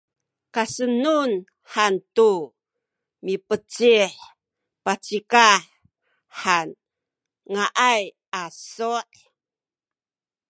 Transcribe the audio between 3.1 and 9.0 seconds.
mipecih pacikah han ngaay asu’